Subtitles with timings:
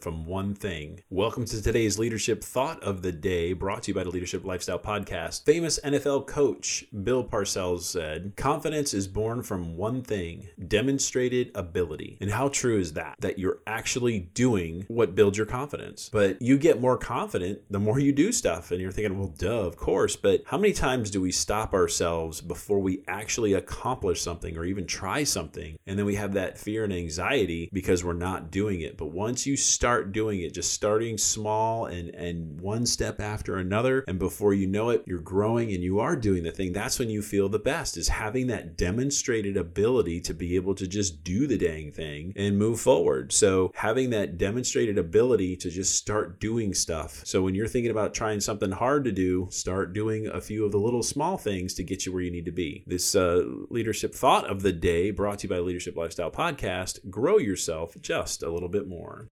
[0.00, 1.00] from one thing.
[1.10, 4.78] Welcome to today's leadership thought of the day, brought to you by the Leadership Lifestyle
[4.78, 5.44] Podcast.
[5.44, 12.16] Famous NFL coach Bill Parcells said, Confidence is born from one thing demonstrated ability.
[12.20, 13.16] And how true is that?
[13.20, 16.08] That you're actually doing what builds your confidence.
[16.12, 18.70] But you get more confident the more you do stuff.
[18.70, 20.16] And you're thinking, well, duh, of course.
[20.16, 24.86] But how many times do we stop ourselves before we actually accomplish something or even
[24.86, 25.76] try something?
[25.86, 28.96] And then we have that fear and anxiety because we're not doing it.
[28.96, 34.04] But once you start doing it, just starting small and, and one step after another,
[34.06, 37.10] and before you know it, you're growing and you are doing the thing, that's when
[37.10, 41.46] you feel the best is having that demonstrated ability to be able to just do
[41.46, 43.32] the dang thing and move forward.
[43.32, 47.22] So having that demonstrated ability to just start doing stuff.
[47.24, 50.72] So when you're thinking about trying something hard to do, start doing a few of
[50.72, 52.84] the little small things to get you where you need to be.
[52.86, 57.10] This uh, leadership thought of the day brought to you by Leadership Lifestyle Podcast.
[57.10, 59.28] Grow yourself just a little bit more.